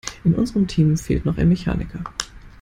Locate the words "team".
0.65-0.97